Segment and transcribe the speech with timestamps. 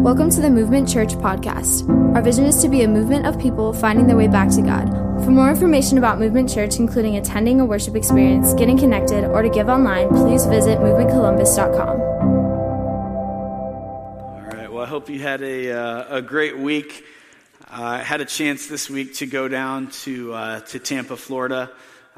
[0.00, 1.86] Welcome to the Movement Church podcast.
[2.16, 4.88] Our vision is to be a movement of people finding their way back to God.
[5.22, 9.50] For more information about Movement Church, including attending a worship experience, getting connected, or to
[9.50, 12.00] give online, please visit movementcolumbus.com.
[14.40, 14.72] All right.
[14.72, 17.04] Well, I hope you had a, uh, a great week.
[17.70, 21.70] Uh, I had a chance this week to go down to, uh, to Tampa, Florida.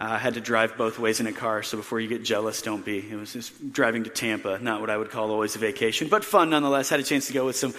[0.04, 2.84] I had to drive both ways in a car, so before you get jealous, don't
[2.84, 2.98] be.
[2.98, 6.24] It was just driving to Tampa, not what I would call always a vacation, but
[6.24, 6.88] fun nonetheless.
[6.88, 7.72] Had a chance to go with some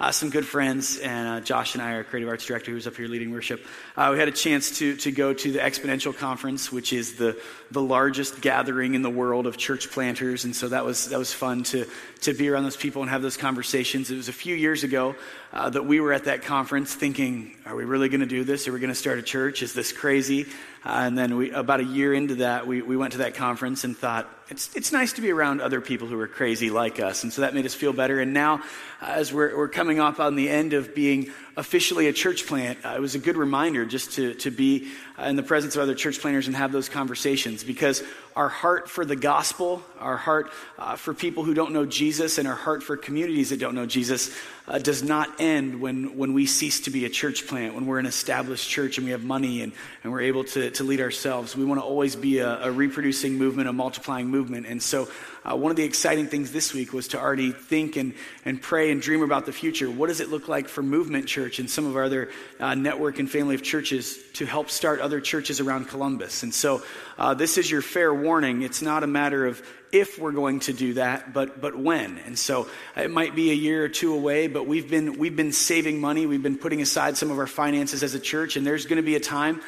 [0.00, 2.96] uh, some good friends, and uh, Josh and I, our creative arts director, who's up
[2.96, 3.64] here leading worship,
[3.96, 7.40] uh, we had a chance to to go to the Exponential Conference, which is the
[7.70, 11.32] the largest gathering in the world of church planters, and so that was that was
[11.32, 11.86] fun to
[12.22, 14.10] to be around those people and have those conversations.
[14.10, 15.14] It was a few years ago
[15.52, 18.68] uh, that we were at that conference, thinking, "Are we really going to do this?
[18.68, 19.62] Are we going to start a church?
[19.62, 20.46] Is this crazy?"
[20.84, 23.84] Uh, and then we, about a year into that, we, we went to that conference
[23.84, 27.22] and thought, it's, it's nice to be around other people who are crazy like us.
[27.22, 28.18] And so that made us feel better.
[28.18, 28.62] And now,
[29.00, 32.78] uh, as we're, we're coming up on the end of being officially a church plant,
[32.84, 35.82] uh, it was a good reminder just to, to be uh, in the presence of
[35.82, 38.02] other church planters and have those conversations because
[38.36, 42.46] our heart for the gospel, our heart uh, for people who don't know Jesus, and
[42.46, 44.34] our heart for communities that don't know Jesus
[44.68, 47.98] uh, does not end when, when we cease to be a church plant, when we're
[47.98, 49.72] an established church and we have money and,
[50.04, 51.56] and we're able to, to lead ourselves.
[51.56, 54.37] We want to always be a, a reproducing movement, a multiplying movement.
[54.38, 55.08] And so,
[55.44, 58.14] uh, one of the exciting things this week was to already think and,
[58.44, 59.90] and pray and dream about the future.
[59.90, 62.30] What does it look like for Movement Church and some of our other
[62.60, 66.42] uh, network and family of churches to help start other churches around Columbus?
[66.42, 66.82] And so,
[67.18, 68.62] uh, this is your fair warning.
[68.62, 72.18] It's not a matter of if we're going to do that, but but when.
[72.18, 75.52] And so it might be a year or two away, but we've been we've been
[75.52, 76.26] saving money.
[76.26, 79.02] We've been putting aside some of our finances as a church, and there's going to
[79.02, 79.60] be a time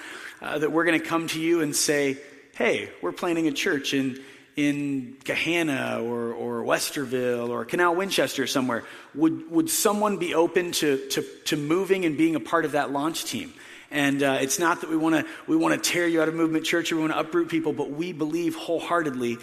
[0.43, 2.19] uh, that we're going to come to you and say,
[2.55, 4.21] "Hey, we're planning a church in."
[4.57, 8.85] In Gahanna or, or Westerville or Canal Winchester somewhere,
[9.15, 12.91] would, would someone be open to, to, to moving and being a part of that
[12.91, 13.53] launch team?
[13.91, 16.35] And uh, it's not that we want to we want to tear you out of
[16.35, 19.39] movement church or we want to uproot people, but we believe wholeheartedly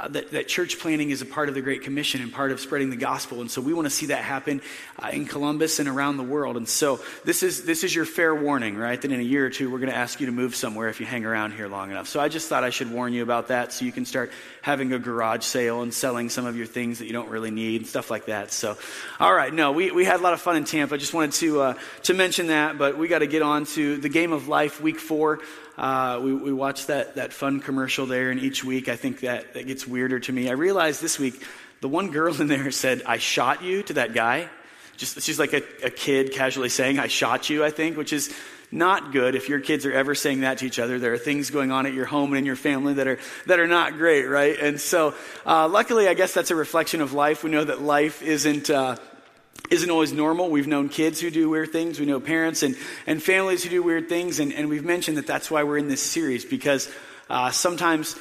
[0.00, 2.60] uh, that, that church planting is a part of the Great Commission and part of
[2.60, 3.40] spreading the gospel.
[3.42, 4.62] And so we want to see that happen
[4.98, 6.56] uh, in Columbus and around the world.
[6.56, 9.00] And so this is, this is your fair warning, right?
[9.00, 11.00] That in a year or two, we're going to ask you to move somewhere if
[11.00, 12.08] you hang around here long enough.
[12.08, 14.92] So I just thought I should warn you about that so you can start having
[14.92, 17.86] a garage sale and selling some of your things that you don't really need and
[17.86, 18.52] stuff like that.
[18.52, 18.78] So,
[19.18, 20.94] all right, no, we, we had a lot of fun in Tampa.
[20.94, 21.74] I just wanted to, uh,
[22.04, 24.98] to mention that, but we got to get on to the game of life, week
[24.98, 25.40] four.
[25.80, 29.54] Uh, we, we watched that, that fun commercial there, and each week I think that,
[29.54, 30.50] that gets weirder to me.
[30.50, 31.42] I realized this week
[31.80, 34.50] the one girl in there said, I shot you to that guy.
[34.98, 38.30] Just, she's like a, a kid casually saying, I shot you, I think, which is
[38.70, 40.98] not good if your kids are ever saying that to each other.
[40.98, 43.58] There are things going on at your home and in your family that are, that
[43.58, 44.58] are not great, right?
[44.60, 45.14] And so,
[45.46, 47.42] uh, luckily, I guess that's a reflection of life.
[47.42, 48.96] We know that life isn't, uh,
[49.70, 50.50] isn't always normal.
[50.50, 52.00] We've known kids who do weird things.
[52.00, 52.76] We know parents and,
[53.06, 54.40] and families who do weird things.
[54.40, 56.90] And, and we've mentioned that that's why we're in this series because
[57.28, 58.16] uh, sometimes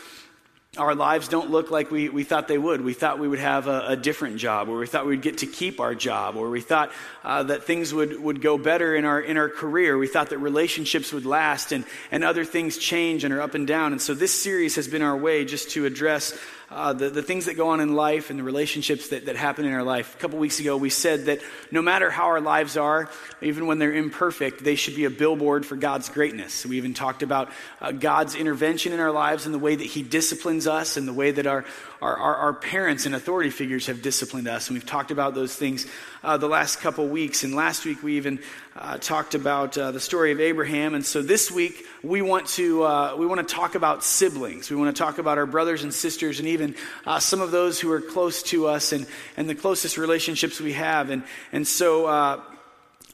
[0.78, 2.82] our lives don't look like we, we thought they would.
[2.82, 5.48] We thought we would have a, a different job, or we thought we'd get to
[5.48, 6.92] keep our job, or we thought
[7.24, 9.98] uh, that things would, would go better in our, in our career.
[9.98, 13.66] We thought that relationships would last, and, and other things change and are up and
[13.66, 13.94] down.
[13.94, 16.38] And so this series has been our way just to address
[16.72, 19.66] uh, the, the things that go on in life and the relationships that, that happen
[19.66, 20.16] in our life.
[20.16, 21.40] A couple weeks ago, we said that
[21.72, 23.10] no matter how our lives are,
[23.42, 26.66] even when they're imperfect, they should be a billboard for God's greatness.
[26.66, 27.50] We even talked about
[27.82, 31.14] uh, God's intervention in our lives and the way that He disciplines us and the
[31.14, 31.66] way that our,
[32.02, 34.70] our, our, our parents and authority figures have disciplined us.
[34.70, 35.86] And we've talked about those things
[36.24, 37.44] uh, the last couple weeks.
[37.44, 38.40] And last week, we even
[38.76, 40.96] uh, talked about uh, the story of Abraham.
[40.96, 44.70] And so this week, we want to, uh, we want to talk about siblings.
[44.70, 47.80] We want to talk about our brothers and sisters and even uh, some of those
[47.80, 49.06] who are close to us and,
[49.36, 51.10] and the closest relationships we have.
[51.10, 52.42] And, and so, uh,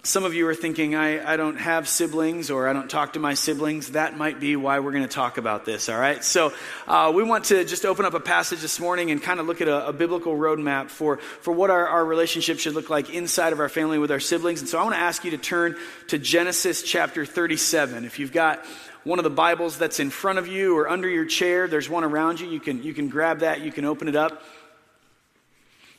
[0.05, 3.19] some of you are thinking, I, I don't have siblings or I don't talk to
[3.19, 3.91] my siblings.
[3.91, 6.23] That might be why we're going to talk about this, all right?
[6.23, 6.53] So,
[6.87, 9.61] uh, we want to just open up a passage this morning and kind of look
[9.61, 13.51] at a, a, biblical roadmap for, for what our, our relationship should look like inside
[13.51, 14.59] of our family with our siblings.
[14.59, 15.75] And so, I want to ask you to turn
[16.09, 18.05] to Genesis chapter 37.
[18.05, 18.63] If you've got
[19.05, 22.03] one of the Bibles that's in front of you or under your chair, there's one
[22.03, 22.47] around you.
[22.47, 24.43] You can, you can grab that, you can open it up.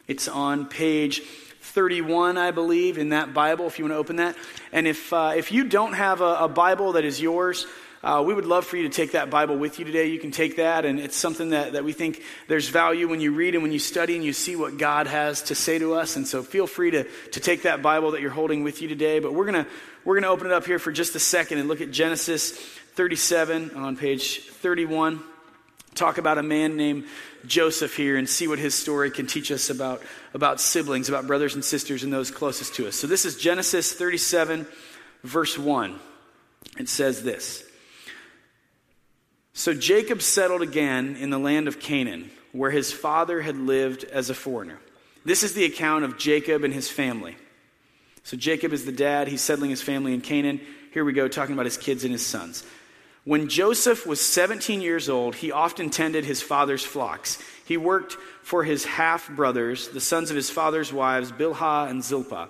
[0.07, 1.23] It's on page
[1.77, 4.35] 31, I believe, in that Bible, if you want to open that.
[4.73, 7.67] And if, uh, if you don't have a, a Bible that is yours,
[8.03, 10.07] uh, we would love for you to take that Bible with you today.
[10.07, 13.35] You can take that, and it's something that, that we think there's value when you
[13.35, 16.17] read and when you study and you see what God has to say to us.
[16.17, 19.19] And so feel free to, to take that Bible that you're holding with you today.
[19.19, 19.71] But we're going to
[20.07, 23.73] we're gonna open it up here for just a second and look at Genesis 37
[23.73, 25.23] on page 31
[25.97, 27.07] talk about a man named
[27.47, 30.03] Joseph here and see what his story can teach us about,
[30.35, 32.97] about siblings, about brothers and sisters and those closest to us.
[32.97, 34.67] So this is Genesis 37,
[35.23, 35.99] verse 1.
[36.79, 37.65] It says this
[39.53, 44.31] So Jacob settled again in the land of Canaan, where his father had lived as
[44.31, 44.79] a foreigner.
[45.25, 47.37] This is the account of Jacob and his family.
[48.23, 50.61] So Jacob is the dad, he's settling his family in Canaan.
[50.93, 52.65] Here we go, talking about his kids and his sons.
[53.27, 57.43] When Joseph was 17 years old, he often tended his father's flocks.
[57.65, 58.13] He worked
[58.45, 62.49] for his half brothers, the sons of his father's wives, Bilhah and Zilpah.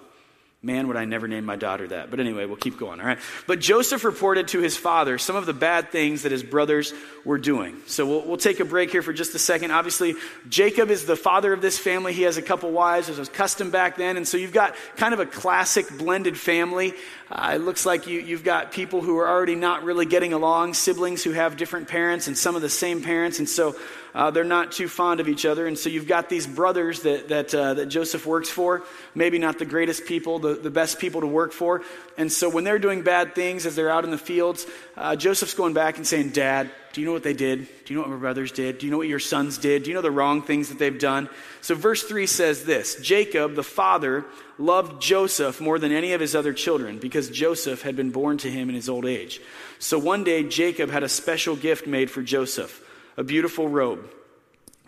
[0.62, 2.10] Man, would I never name my daughter that.
[2.10, 3.18] But anyway, we'll keep going, all right?
[3.46, 6.94] But Joseph reported to his father some of the bad things that his brothers
[7.24, 7.76] were doing.
[7.86, 9.70] So we'll, we'll take a break here for just a second.
[9.70, 10.14] Obviously,
[10.48, 12.14] Jacob is the father of this family.
[12.14, 13.08] He has a couple wives.
[13.08, 14.16] It was custom back then.
[14.16, 16.94] And so you've got kind of a classic blended family.
[17.30, 20.74] Uh, it looks like you, you've got people who are already not really getting along,
[20.74, 23.38] siblings who have different parents and some of the same parents.
[23.38, 23.76] And so
[24.16, 25.66] uh, they're not too fond of each other.
[25.66, 28.82] And so you've got these brothers that, that, uh, that Joseph works for,
[29.14, 31.82] maybe not the greatest people, the, the best people to work for.
[32.16, 34.66] And so when they're doing bad things as they're out in the fields,
[34.96, 37.68] uh, Joseph's going back and saying, Dad, do you know what they did?
[37.84, 38.78] Do you know what my brothers did?
[38.78, 39.82] Do you know what your sons did?
[39.82, 41.28] Do you know the wrong things that they've done?
[41.60, 44.24] So verse 3 says this Jacob, the father,
[44.56, 48.50] loved Joseph more than any of his other children because Joseph had been born to
[48.50, 49.42] him in his old age.
[49.78, 52.82] So one day, Jacob had a special gift made for Joseph
[53.16, 54.10] a beautiful robe.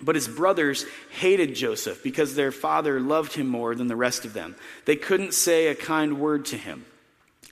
[0.00, 4.32] But his brothers hated Joseph because their father loved him more than the rest of
[4.32, 4.54] them.
[4.84, 6.84] They couldn't say a kind word to him.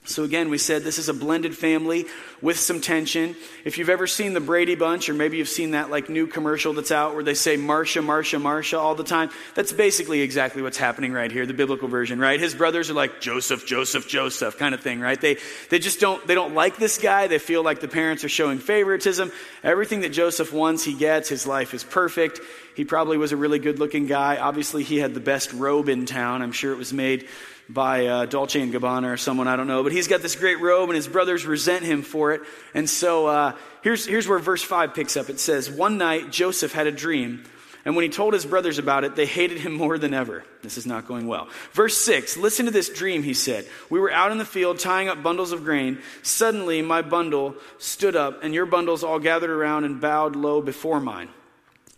[0.07, 2.05] So, again, we said this is a blended family
[2.41, 3.35] with some tension.
[3.65, 6.71] If you've ever seen the Brady Bunch, or maybe you've seen that like new commercial
[6.71, 10.77] that's out where they say Marcia, Marcia, Marcia all the time, that's basically exactly what's
[10.77, 12.39] happening right here, the biblical version, right?
[12.39, 15.19] His brothers are like Joseph, Joseph, Joseph kind of thing, right?
[15.19, 15.37] They,
[15.69, 17.27] they just don't, they don't like this guy.
[17.27, 19.31] They feel like the parents are showing favoritism.
[19.61, 21.27] Everything that Joseph wants, he gets.
[21.27, 22.39] His life is perfect.
[22.75, 24.37] He probably was a really good looking guy.
[24.37, 26.41] Obviously, he had the best robe in town.
[26.41, 27.27] I'm sure it was made
[27.69, 29.83] by uh, Dolce and Gabbana or someone, I don't know.
[29.83, 32.41] But he's got this great robe, and his brothers resent him for it.
[32.73, 35.29] And so uh, here's, here's where verse 5 picks up.
[35.29, 37.43] It says, One night Joseph had a dream,
[37.87, 40.43] and when he told his brothers about it, they hated him more than ever.
[40.61, 41.47] This is not going well.
[41.71, 43.65] Verse 6 Listen to this dream, he said.
[43.89, 45.99] We were out in the field tying up bundles of grain.
[46.21, 50.99] Suddenly, my bundle stood up, and your bundles all gathered around and bowed low before
[50.99, 51.29] mine.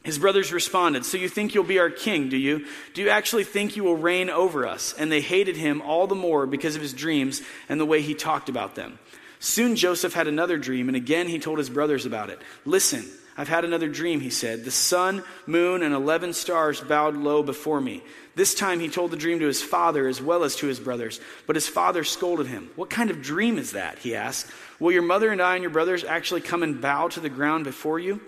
[0.03, 2.65] His brothers responded, So you think you'll be our king, do you?
[2.93, 4.93] Do you actually think you will reign over us?
[4.97, 8.13] And they hated him all the more because of his dreams and the way he
[8.13, 8.97] talked about them.
[9.39, 12.41] Soon Joseph had another dream, and again he told his brothers about it.
[12.65, 13.05] Listen,
[13.37, 14.65] I've had another dream, he said.
[14.65, 18.03] The sun, moon, and eleven stars bowed low before me.
[18.35, 21.21] This time he told the dream to his father as well as to his brothers.
[21.47, 22.69] But his father scolded him.
[22.75, 23.99] What kind of dream is that?
[23.99, 24.47] he asked.
[24.79, 27.63] Will your mother and I and your brothers actually come and bow to the ground
[27.63, 28.21] before you?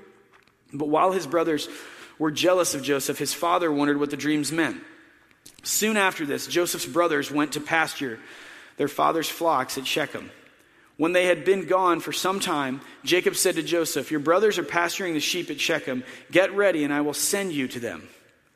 [0.73, 1.67] But while his brothers
[2.17, 4.81] were jealous of Joseph, his father wondered what the dreams meant.
[5.63, 8.19] Soon after this, Joseph's brothers went to pasture
[8.77, 10.31] their father's flocks at Shechem.
[10.97, 14.63] When they had been gone for some time, Jacob said to Joseph, Your brothers are
[14.63, 16.03] pasturing the sheep at Shechem.
[16.31, 18.07] Get ready, and I will send you to them.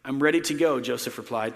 [0.03, 1.53] I'm ready to go, Joseph replied.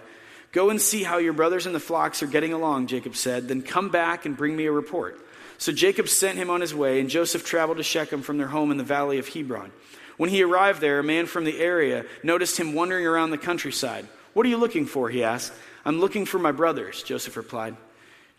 [0.51, 3.47] Go and see how your brothers and the flocks are getting along, Jacob said.
[3.47, 5.19] Then come back and bring me a report.
[5.59, 8.71] So Jacob sent him on his way, and Joseph traveled to Shechem from their home
[8.71, 9.71] in the valley of Hebron.
[10.19, 14.05] When he arrived there, a man from the area noticed him wandering around the countryside.
[14.33, 15.09] What are you looking for?
[15.09, 15.53] he asked.
[15.85, 17.77] I'm looking for my brothers, Joseph replied.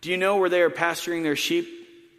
[0.03, 1.67] Do you know where they are pasturing their sheep?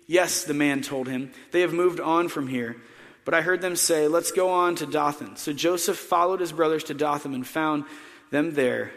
[0.08, 1.32] Yes, the man told him.
[1.52, 2.78] They have moved on from here.
[3.24, 5.36] But I heard them say, Let's go on to Dothan.
[5.36, 7.86] So Joseph followed his brothers to Dothan and found
[8.32, 8.92] them there.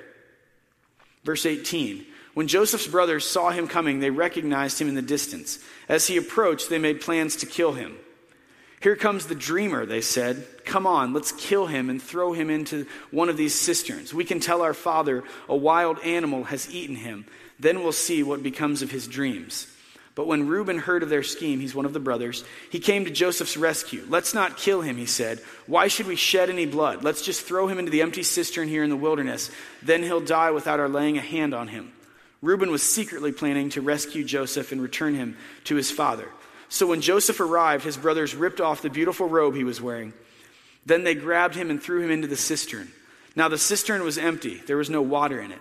[1.25, 2.07] Verse 18.
[2.33, 5.59] When Joseph's brothers saw him coming, they recognized him in the distance.
[5.91, 7.99] As he approached, they made plans to kill him.
[8.85, 10.47] Here comes the dreamer, they said.
[10.67, 14.13] Come on, let's kill him and throw him into one of these cisterns.
[14.13, 17.25] We can tell our father a wild animal has eaten him.
[17.59, 19.69] Then we'll see what becomes of his dreams.
[20.15, 23.11] But when Reuben heard of their scheme, he's one of the brothers, he came to
[23.11, 24.05] Joseph's rescue.
[24.07, 25.41] Let's not kill him, he said.
[25.67, 27.03] Why should we shed any blood?
[27.03, 29.51] Let's just throw him into the empty cistern here in the wilderness.
[29.83, 31.91] Then he'll die without our laying a hand on him.
[32.43, 36.29] Reuben was secretly planning to rescue Joseph and return him to his father.
[36.75, 40.13] So when Joseph arrived, his brothers ripped off the beautiful robe he was wearing.
[40.85, 42.91] Then they grabbed him and threw him into the cistern.
[43.37, 45.61] Now the cistern was empty, there was no water in it.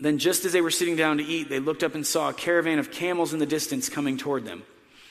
[0.00, 2.32] Then, just as they were sitting down to eat, they looked up and saw a
[2.32, 4.62] caravan of camels in the distance coming toward them.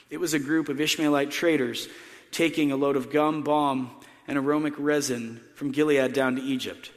[0.10, 1.88] It was a group of Ishmaelite traders
[2.32, 3.92] taking a load of gum, balm,
[4.28, 6.90] and aromatic resin from Gilead down to Egypt.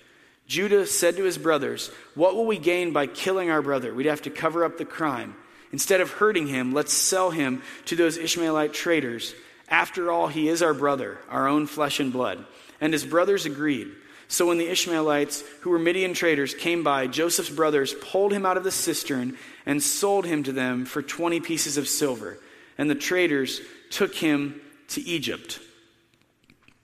[0.47, 3.93] Judah said to his brothers, What will we gain by killing our brother?
[3.93, 5.37] We'd have to cover up the crime.
[5.73, 9.35] Instead of hurting him, let's sell him to those Ishmaelite traders
[9.69, 12.45] After all, he is our brother, our own flesh and blood.
[12.81, 13.89] And his brothers agreed.
[14.27, 18.57] So when the Ishmaelites, who were Midian traders, came by, Joseph's brothers pulled him out
[18.57, 19.37] of the cistern
[19.67, 22.39] and sold him to them for 20 pieces of silver.
[22.79, 23.61] And the traders
[23.91, 25.61] took him to Egypt.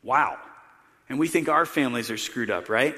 [0.02, 0.38] Wow.
[1.09, 2.97] And we think our families are screwed up, right?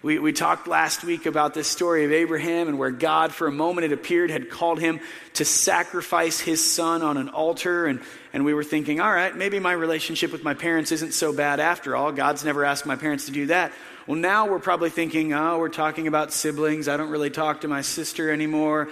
[0.00, 3.52] We, we talked last week about this story of Abraham and where God, for a
[3.52, 5.00] moment it appeared, had called him
[5.34, 7.86] to sacrifice his son on an altar.
[7.86, 8.00] And,
[8.32, 11.58] and we were thinking, all right, maybe my relationship with my parents isn't so bad
[11.58, 12.12] after all.
[12.12, 13.72] God's never asked my parents to do that.
[14.06, 16.86] Well, now we're probably thinking, oh, we're talking about siblings.
[16.86, 18.90] I don't really talk to my sister anymore.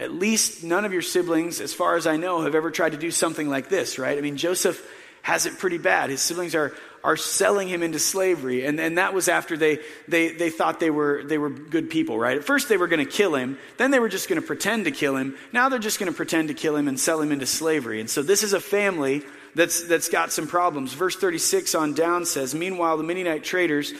[0.00, 2.98] At least none of your siblings, as far as I know, have ever tried to
[2.98, 4.16] do something like this, right?
[4.16, 4.82] I mean, Joseph
[5.20, 6.08] has it pretty bad.
[6.08, 6.72] His siblings are,
[7.06, 8.66] are selling him into slavery.
[8.66, 12.18] And, and that was after they, they, they thought they were, they were good people,
[12.18, 12.36] right?
[12.36, 13.58] At first they were going to kill him.
[13.76, 15.36] Then they were just going to pretend to kill him.
[15.52, 18.00] Now they're just going to pretend to kill him and sell him into slavery.
[18.00, 19.22] And so this is a family
[19.54, 20.94] that's, that's got some problems.
[20.94, 23.92] Verse 36 on down says, Meanwhile, the Midianite traders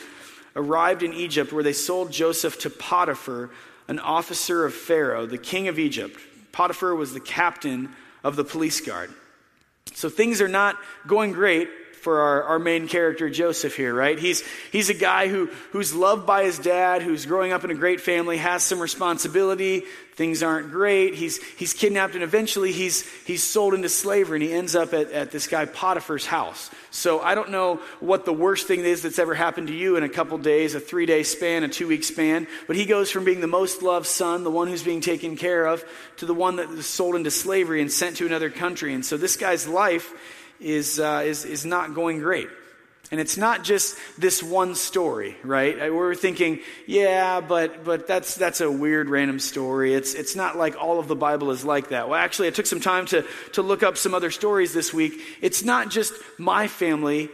[0.53, 3.51] arrived in Egypt where they sold Joseph to Potiphar,
[3.87, 6.19] an officer of Pharaoh, the king of Egypt.
[6.51, 7.87] Potiphar was the captain
[8.21, 9.13] of the police guard.
[9.93, 11.69] So things are not going great
[12.07, 14.17] for our, our main character, Joseph, here, right?
[14.17, 17.75] He's, he's a guy who, who's loved by his dad, who's growing up in a
[17.75, 19.83] great family, has some responsibility.
[20.15, 21.15] Things aren't great.
[21.15, 25.11] He's, he's kidnapped, and eventually he's, he's sold into slavery, and he ends up at,
[25.11, 26.71] at this guy Potiphar's house.
[26.91, 30.03] So I don't know what the worst thing is that's ever happened to you in
[30.03, 33.25] a couple days, a three day span, a two week span, but he goes from
[33.25, 35.83] being the most loved son, the one who's being taken care of,
[36.15, 38.93] to the one that was sold into slavery and sent to another country.
[38.93, 40.13] And so this guy's life
[40.59, 42.49] is, uh, is, is not going great.
[43.09, 45.93] And it's not just this one story, right?
[45.93, 49.93] We're thinking, yeah, but, but that's, that's a weird random story.
[49.93, 52.09] It's, it's not like all of the Bible is like that.
[52.09, 55.21] Well, actually, I took some time to, to look up some other stories this week.
[55.41, 57.29] It's not just my family,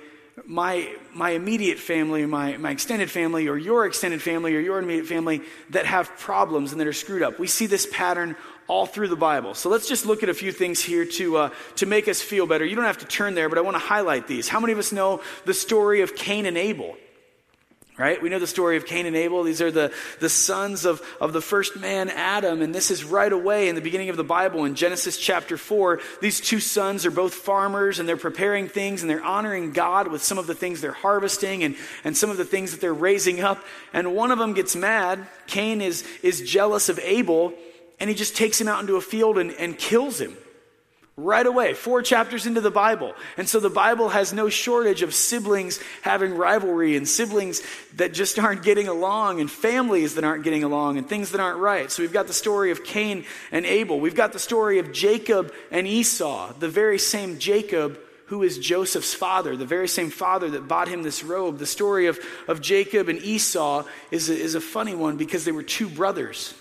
[0.46, 5.08] my, my immediate family, my, my extended family, or your extended family, or your immediate
[5.08, 7.40] family that have problems and that are screwed up.
[7.40, 8.36] We see this pattern
[8.68, 9.54] all through the Bible.
[9.54, 12.48] So let's just look at a few things here to, uh, to make us feel
[12.48, 12.66] better.
[12.66, 14.48] You don't have to turn there, but I want to highlight these.
[14.48, 16.96] How many of us know the story of Cain and Abel?
[17.96, 18.20] Right?
[18.20, 19.44] We know the story of Cain and Abel.
[19.44, 22.64] These are the, the sons of, of the first man, Adam.
[22.64, 26.00] And this is right away in the beginning of the Bible in Genesis chapter 4.
[26.20, 30.24] These two sons are both farmers and they're preparing things and they're honoring God with
[30.24, 33.42] some of the things they're harvesting and, and some of the things that they're raising
[33.42, 33.64] up.
[33.94, 35.28] And one of them gets mad.
[35.46, 37.54] Cain is, is jealous of Abel
[38.04, 40.36] and he just takes him out into a field and, and kills him
[41.16, 43.14] right away, four chapters into the Bible.
[43.38, 47.64] And so the Bible has no shortage of siblings having rivalry and siblings
[47.96, 51.60] that just aren't getting along and families that aren't getting along and things that aren't
[51.60, 51.90] right.
[51.90, 54.02] So we've got the story of Cain and Abel.
[54.02, 59.14] We've got the story of Jacob and Esau, the very same Jacob who is Joseph's
[59.14, 61.58] father, the very same father that bought him this robe.
[61.58, 62.20] The story of,
[62.50, 66.54] of Jacob and Esau is a, is a funny one because they were two brothers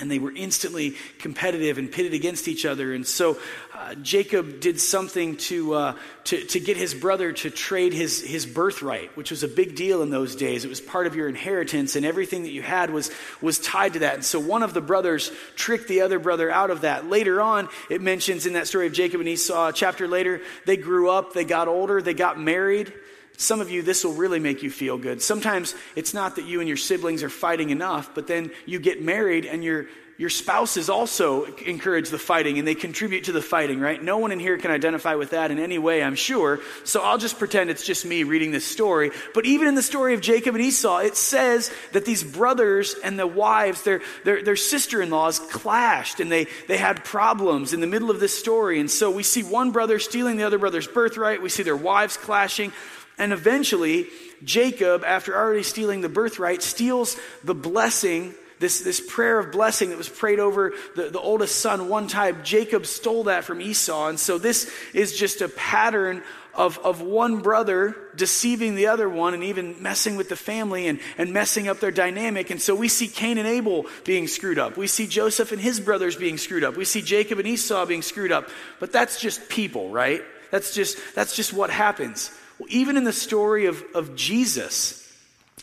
[0.00, 2.92] and they were instantly competitive and pitted against each other.
[2.94, 3.38] And so
[3.74, 8.46] uh, Jacob did something to, uh, to, to get his brother to trade his, his
[8.46, 10.64] birthright, which was a big deal in those days.
[10.64, 13.98] It was part of your inheritance, and everything that you had was, was tied to
[14.00, 14.14] that.
[14.14, 17.08] And so one of the brothers tricked the other brother out of that.
[17.08, 20.76] Later on, it mentions in that story of Jacob and Esau, a chapter later, they
[20.76, 22.92] grew up, they got older, they got married.
[23.40, 25.22] Some of you, this will really make you feel good.
[25.22, 29.00] Sometimes it's not that you and your siblings are fighting enough, but then you get
[29.00, 33.78] married and your, your spouses also encourage the fighting and they contribute to the fighting,
[33.78, 34.02] right?
[34.02, 36.58] No one in here can identify with that in any way, I'm sure.
[36.82, 39.12] So I'll just pretend it's just me reading this story.
[39.34, 43.16] But even in the story of Jacob and Esau, it says that these brothers and
[43.16, 47.80] the wives, their, their, their sister in laws, clashed and they, they had problems in
[47.80, 48.80] the middle of this story.
[48.80, 52.16] And so we see one brother stealing the other brother's birthright, we see their wives
[52.16, 52.72] clashing.
[53.18, 54.06] And eventually,
[54.44, 59.98] Jacob, after already stealing the birthright, steals the blessing, this, this prayer of blessing that
[59.98, 62.42] was prayed over the, the oldest son one time.
[62.44, 64.08] Jacob stole that from Esau.
[64.08, 66.22] And so this is just a pattern
[66.54, 70.98] of, of one brother deceiving the other one and even messing with the family and,
[71.16, 72.50] and messing up their dynamic.
[72.50, 74.76] And so we see Cain and Abel being screwed up.
[74.76, 76.76] We see Joseph and his brothers being screwed up.
[76.76, 78.48] We see Jacob and Esau being screwed up.
[78.80, 80.22] But that's just people, right?
[80.50, 82.32] That's just, that's just what happens.
[82.68, 85.04] Even in the story of, of Jesus,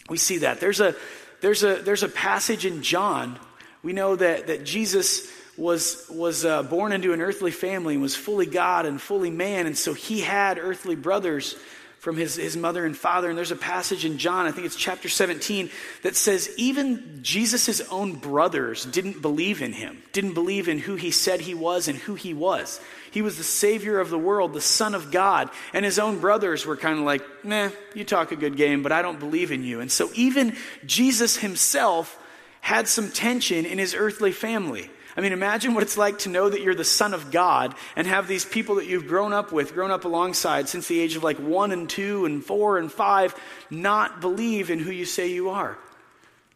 [0.10, 0.60] we see that.
[0.60, 0.96] There's a,
[1.42, 3.40] there's, a, there's a passage in John.
[3.84, 8.16] We know that, that Jesus was, was uh, born into an earthly family and was
[8.16, 9.68] fully God and fully man.
[9.68, 11.56] And so he had earthly brothers
[12.00, 13.30] from his, his mother and father.
[13.30, 15.72] And there's a passage in John, I think it's chapter 17,
[16.04, 21.10] that says even Jesus' own brothers didn't believe in him, didn't believe in who he
[21.10, 22.80] said he was and who he was.
[23.16, 25.50] He was the Savior of the world, the Son of God.
[25.72, 28.92] And his own brothers were kind of like, nah, you talk a good game, but
[28.92, 29.80] I don't believe in you.
[29.80, 32.22] And so even Jesus himself
[32.60, 34.90] had some tension in his earthly family.
[35.16, 38.06] I mean, imagine what it's like to know that you're the Son of God and
[38.06, 41.24] have these people that you've grown up with, grown up alongside since the age of
[41.24, 43.34] like one and two and four and five,
[43.70, 45.78] not believe in who you say you are.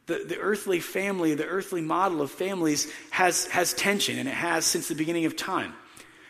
[0.08, 4.66] The, the earthly family, the earthly model of families has, has tension, and it has
[4.66, 5.74] since the beginning of time.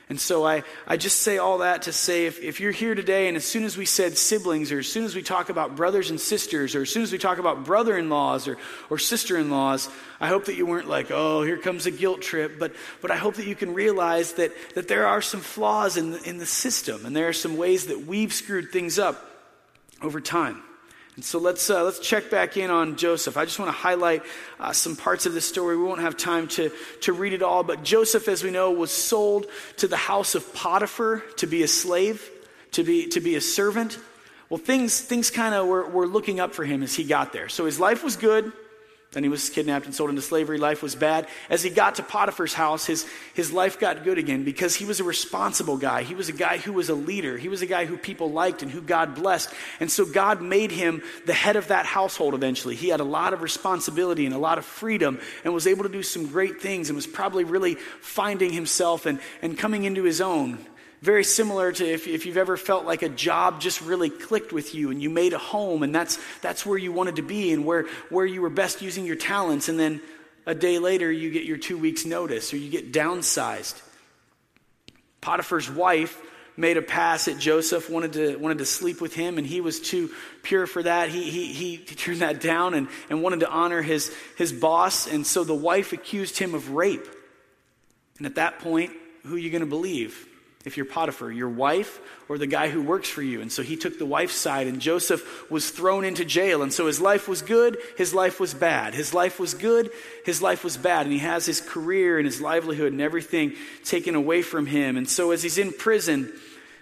[0.09, 3.27] And so I, I just say all that to say if, if you're here today
[3.27, 6.09] and as soon as we said siblings, or as soon as we talk about brothers
[6.09, 8.57] and sisters, or as soon as we talk about brother in laws or,
[8.89, 9.87] or sister in laws,
[10.19, 12.57] I hope that you weren't like, oh, here comes a guilt trip.
[12.57, 16.11] But, but I hope that you can realize that, that there are some flaws in
[16.11, 19.23] the, in the system, and there are some ways that we've screwed things up
[20.01, 20.63] over time.
[21.19, 23.35] And so let's, uh, let's check back in on Joseph.
[23.35, 24.23] I just want to highlight
[24.57, 25.75] uh, some parts of this story.
[25.75, 26.71] We won't have time to,
[27.01, 29.45] to read it all, but Joseph, as we know, was sold
[29.79, 32.25] to the house of Potiphar to be a slave,
[32.71, 33.99] to be, to be a servant.
[34.47, 37.49] Well, things, things kind of were, were looking up for him as he got there.
[37.49, 38.53] So his life was good.
[39.11, 40.59] Then he was kidnapped and sold into slavery.
[40.59, 41.27] Life was bad.
[41.49, 44.99] As he got to Potiphar's house, his, his life got good again because he was
[44.99, 46.03] a responsible guy.
[46.03, 47.35] He was a guy who was a leader.
[47.35, 49.51] He was a guy who people liked and who God blessed.
[49.79, 52.75] And so God made him the head of that household eventually.
[52.75, 55.89] He had a lot of responsibility and a lot of freedom and was able to
[55.89, 60.21] do some great things and was probably really finding himself and, and coming into his
[60.21, 60.59] own.
[61.01, 64.75] Very similar to if, if you've ever felt like a job just really clicked with
[64.75, 67.65] you and you made a home and that's, that's where you wanted to be and
[67.65, 69.69] where, where you were best using your talents.
[69.69, 70.01] And then
[70.45, 73.81] a day later, you get your two weeks' notice or you get downsized.
[75.21, 76.21] Potiphar's wife
[76.57, 79.79] made a pass at Joseph, wanted to, wanted to sleep with him, and he was
[79.79, 80.09] too
[80.43, 81.07] pure for that.
[81.07, 85.07] He, he, he turned that down and, and wanted to honor his, his boss.
[85.07, 87.07] And so the wife accused him of rape.
[88.17, 88.91] And at that point,
[89.25, 90.25] who are you going to believe?
[90.65, 93.39] If you're Potiphar, your wife or the guy who works for you.
[93.41, 96.61] And so he took the wife's side, and Joseph was thrown into jail.
[96.61, 98.93] And so his life was good, his life was bad.
[98.93, 99.89] His life was good,
[100.25, 101.05] his life was bad.
[101.05, 103.53] And he has his career and his livelihood and everything
[103.85, 104.97] taken away from him.
[104.97, 106.31] And so as he's in prison,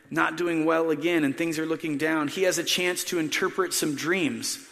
[0.09, 3.73] not doing well again, and things are looking down, he has a chance to interpret
[3.73, 4.66] some dreams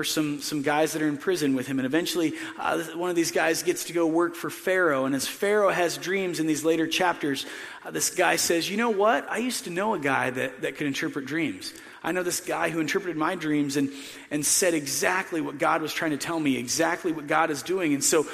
[0.00, 1.78] for some, some guys that are in prison with him.
[1.78, 5.04] And eventually, uh, one of these guys gets to go work for Pharaoh.
[5.04, 7.44] And as Pharaoh has dreams in these later chapters,
[7.84, 9.30] uh, this guy says, You know what?
[9.30, 11.74] I used to know a guy that, that could interpret dreams.
[12.02, 13.90] I know this guy who interpreted my dreams and,
[14.30, 17.92] and said exactly what God was trying to tell me, exactly what God is doing.
[17.92, 18.26] And so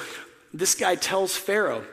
[0.55, 1.85] this guy tells Pharaoh,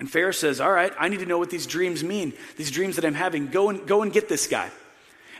[0.00, 2.96] and Pharaoh says, All right, I need to know what these dreams mean, these dreams
[2.96, 3.48] that I'm having.
[3.48, 4.70] Go and, go and get this guy.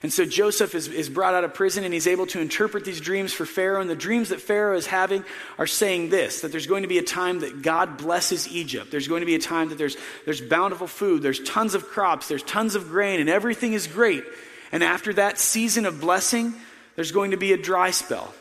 [0.03, 3.01] And so Joseph is, is brought out of prison and he's able to interpret these
[3.01, 3.81] dreams for Pharaoh.
[3.81, 5.25] And the dreams that Pharaoh is having
[5.59, 8.91] are saying this that there's going to be a time that God blesses Egypt.
[8.91, 12.29] There's going to be a time that there's, there's bountiful food, there's tons of crops,
[12.29, 14.25] there's tons of grain, and everything is great.
[14.71, 16.55] And after that season of blessing,
[16.95, 18.35] there's going to be a dry spell.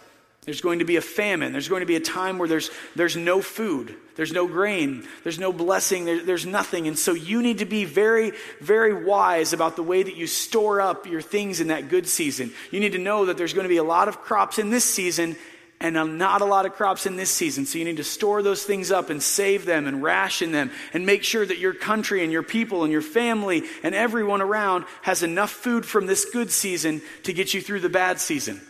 [0.46, 1.52] There's going to be a famine.
[1.52, 5.40] There's going to be a time where there's, there's no food, there's no grain, there's
[5.40, 6.88] no blessing, there, there's nothing.
[6.88, 8.32] And so you need to be very,
[8.62, 12.54] very wise about the way that you store up your things in that good season.
[12.70, 14.86] You need to know that there's going to be a lot of crops in this
[14.86, 15.36] season
[15.82, 17.66] and not a lot of crops in this season.
[17.66, 21.06] So you need to store those things up and save them and ration them and
[21.06, 25.24] make sure that your country and your people and your family and everyone around has
[25.24, 28.62] enough food from this good season to get you through the bad season.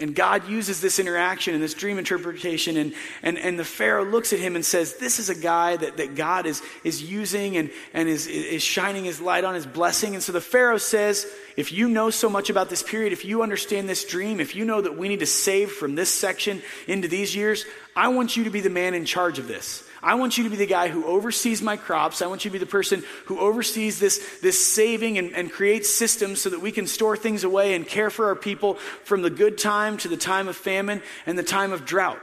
[0.00, 4.32] And God uses this interaction and this dream interpretation, and, and, and the Pharaoh looks
[4.32, 7.70] at him and says, This is a guy that, that God is, is using and,
[7.92, 10.14] and is, is shining his light on, his blessing.
[10.14, 13.42] And so the Pharaoh says, If you know so much about this period, if you
[13.42, 17.06] understand this dream, if you know that we need to save from this section into
[17.06, 19.84] these years, I want you to be the man in charge of this.
[20.02, 22.22] I want you to be the guy who oversees my crops.
[22.22, 25.90] I want you to be the person who oversees this, this saving and, and creates
[25.90, 29.30] systems so that we can store things away and care for our people from the
[29.30, 32.20] good time to the time of famine and the time of drought.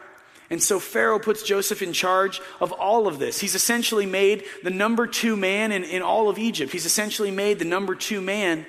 [0.50, 3.40] And so Pharaoh puts Joseph in charge of all of this.
[3.40, 6.72] He's essentially made the number two man in, in all of Egypt.
[6.72, 8.66] He's essentially made the number two man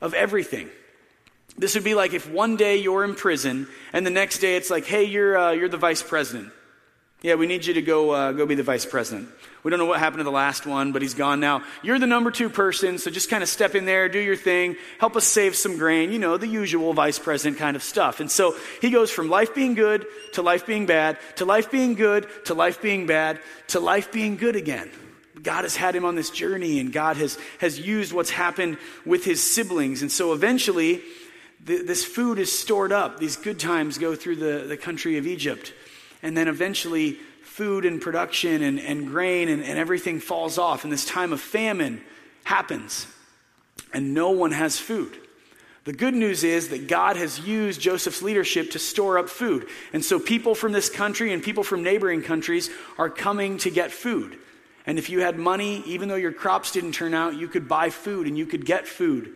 [0.00, 0.70] of everything.
[1.56, 4.70] This would be like if one day you're in prison and the next day it's
[4.70, 6.50] like, hey, you're, uh, you're the vice president.
[7.24, 9.30] Yeah, we need you to go, uh, go be the vice president.
[9.62, 11.64] We don't know what happened to the last one, but he's gone now.
[11.82, 14.76] You're the number two person, so just kind of step in there, do your thing,
[14.98, 18.20] help us save some grain, you know, the usual vice president kind of stuff.
[18.20, 21.94] And so he goes from life being good to life being bad, to life being
[21.94, 24.90] good to life being bad, to life being good again.
[25.42, 29.24] God has had him on this journey and God has, has used what's happened with
[29.24, 30.02] his siblings.
[30.02, 31.00] And so eventually,
[31.64, 33.18] the, this food is stored up.
[33.18, 35.72] These good times go through the, the country of Egypt.
[36.24, 37.18] And then eventually,
[37.54, 40.82] food and production and, and grain and, and everything falls off.
[40.82, 42.00] And this time of famine
[42.42, 43.06] happens.
[43.92, 45.16] And no one has food.
[45.84, 49.68] The good news is that God has used Joseph's leadership to store up food.
[49.92, 53.92] And so people from this country and people from neighboring countries are coming to get
[53.92, 54.36] food.
[54.84, 57.90] And if you had money, even though your crops didn't turn out, you could buy
[57.90, 59.32] food and you could get food.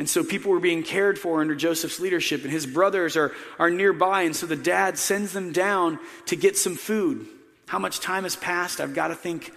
[0.00, 3.68] And so people were being cared for under Joseph's leadership, and his brothers are, are
[3.68, 4.22] nearby.
[4.22, 7.26] And so the dad sends them down to get some food.
[7.66, 8.80] How much time has passed?
[8.80, 9.52] I've got to think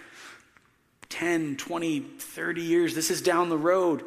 [1.08, 2.94] 10, 20, 30 years.
[2.94, 4.04] This is down the road.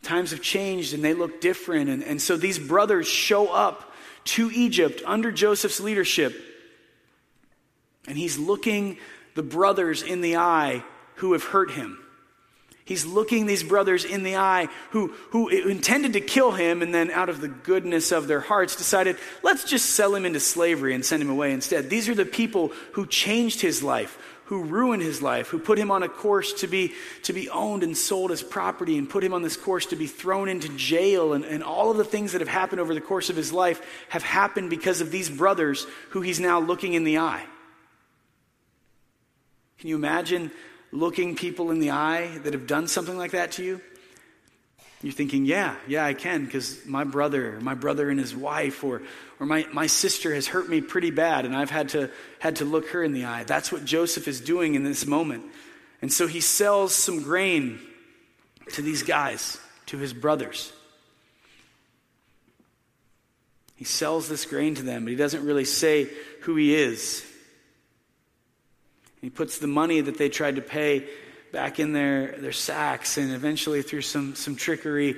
[0.00, 1.90] Times have changed and they look different.
[1.90, 3.92] And, and so these brothers show up
[4.24, 6.34] to Egypt under Joseph's leadership.
[8.08, 8.96] And he's looking
[9.34, 10.82] the brothers in the eye
[11.16, 11.98] who have hurt him.
[12.92, 17.10] He's looking these brothers in the eye who, who intended to kill him and then,
[17.10, 21.02] out of the goodness of their hearts, decided, let's just sell him into slavery and
[21.02, 21.88] send him away instead.
[21.88, 25.90] These are the people who changed his life, who ruined his life, who put him
[25.90, 29.32] on a course to be, to be owned and sold as property, and put him
[29.32, 31.32] on this course to be thrown into jail.
[31.32, 33.80] And, and all of the things that have happened over the course of his life
[34.10, 37.46] have happened because of these brothers who he's now looking in the eye.
[39.78, 40.50] Can you imagine
[40.92, 43.80] looking people in the eye that have done something like that to you?
[45.02, 49.02] You're thinking, yeah, yeah, I can, because my brother, my brother and his wife, or,
[49.40, 52.64] or my, my sister has hurt me pretty bad, and I've had to, had to
[52.64, 53.42] look her in the eye.
[53.42, 55.44] That's what Joseph is doing in this moment.
[56.02, 57.80] And so he sells some grain
[58.74, 60.72] to these guys, to his brothers.
[63.74, 66.08] He sells this grain to them, but he doesn't really say
[66.42, 67.26] who he is.
[69.22, 71.08] He puts the money that they tried to pay
[71.52, 75.16] back in their, their sacks, and eventually, through some, some trickery,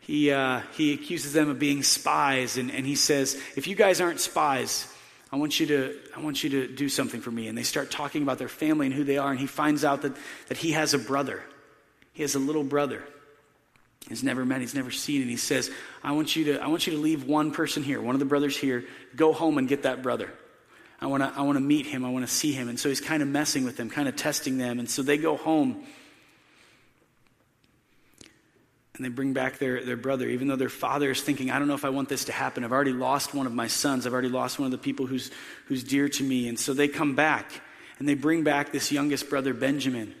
[0.00, 2.58] he, uh, he accuses them of being spies.
[2.58, 4.92] And, and he says, If you guys aren't spies,
[5.32, 7.48] I want, you to, I want you to do something for me.
[7.48, 9.30] And they start talking about their family and who they are.
[9.30, 10.16] And he finds out that,
[10.48, 11.42] that he has a brother.
[12.12, 13.02] He has a little brother.
[14.08, 15.22] He's never met, he's never seen.
[15.22, 15.70] And he says,
[16.02, 18.26] I want you to, I want you to leave one person here, one of the
[18.26, 18.84] brothers here.
[19.16, 20.30] Go home and get that brother.
[21.04, 22.02] I want to I want to meet him.
[22.04, 22.70] I want to see him.
[22.70, 24.78] And so he's kind of messing with them, kind of testing them.
[24.78, 25.84] And so they go home
[28.96, 31.68] and they bring back their, their brother, even though their father is thinking, I don't
[31.68, 32.64] know if I want this to happen.
[32.64, 34.06] I've already lost one of my sons.
[34.06, 35.30] I've already lost one of the people who's,
[35.66, 36.48] who's dear to me.
[36.48, 37.60] And so they come back
[37.98, 40.14] and they bring back this youngest brother, Benjamin.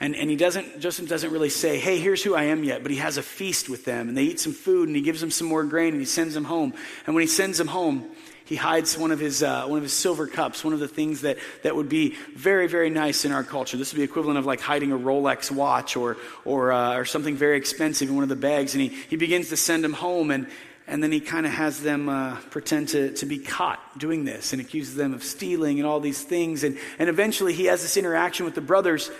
[0.00, 2.90] And, and he doesn't, Joseph doesn't really say, hey, here's who I am yet, but
[2.90, 4.08] he has a feast with them.
[4.08, 6.34] And they eat some food and he gives them some more grain and he sends
[6.34, 6.74] them home.
[7.06, 8.10] And when he sends them home,
[8.50, 11.20] he hides one of his, uh, one of his silver cups, one of the things
[11.20, 13.76] that, that would be very, very nice in our culture.
[13.76, 17.36] This would be equivalent of like hiding a Rolex watch or, or, uh, or something
[17.36, 18.74] very expensive in one of the bags.
[18.74, 20.48] And he, he begins to send them home, and,
[20.88, 24.52] and then he kind of has them uh, pretend to, to be caught doing this
[24.52, 26.64] and accuses them of stealing and all these things.
[26.64, 29.12] And, and eventually he has this interaction with the brothers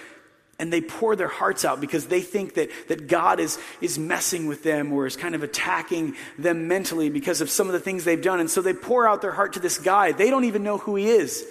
[0.61, 4.46] and they pour their hearts out because they think that, that God is, is messing
[4.46, 8.05] with them or is kind of attacking them mentally because of some of the things
[8.05, 8.40] they've done.
[8.40, 10.12] And so they pour out their heart to this guy.
[10.12, 11.46] They don't even know who he is.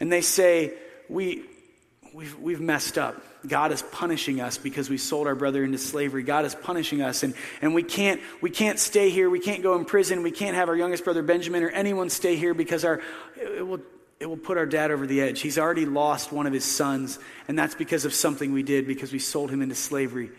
[0.00, 0.72] And they say,
[1.10, 1.44] we,
[2.14, 3.22] we've, we've messed up.
[3.46, 6.22] God is punishing us because we sold our brother into slavery.
[6.22, 9.30] God is punishing us, and, and we, can't, we can't stay here.
[9.30, 10.22] We can't go in prison.
[10.24, 13.00] We can't have our youngest brother Benjamin or anyone stay here because our,
[13.36, 13.80] it will
[14.18, 15.40] it will put our dad over the edge.
[15.40, 19.12] He's already lost one of his sons, and that's because of something we did, because
[19.12, 20.30] we sold him into slavery.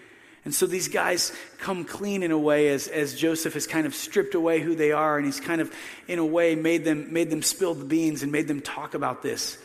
[0.45, 3.93] And so these guys come clean in a way as, as Joseph has kind of
[3.93, 5.73] stripped away who they are, and he's kind of,
[6.07, 9.21] in a way, made them, made them spill the beans and made them talk about
[9.21, 9.57] this.